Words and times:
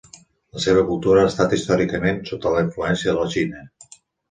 La 0.55 0.61
seva 0.63 0.85
cultura 0.87 1.25
ha 1.25 1.29
estat 1.33 1.53
històricament 1.59 2.19
sota 2.31 2.55
la 2.57 2.65
influència 2.69 3.13
de 3.13 3.17
la 3.23 3.31
Xina. 3.39 3.65